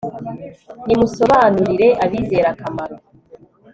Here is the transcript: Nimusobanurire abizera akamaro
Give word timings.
Nimusobanurire 0.85 1.87
abizera 2.05 2.47
akamaro 2.53 2.95